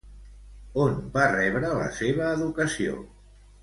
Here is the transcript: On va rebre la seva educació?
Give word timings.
On 0.85 0.95
va 1.19 1.27
rebre 1.35 1.71
la 1.83 1.93
seva 2.01 2.35
educació? 2.41 3.01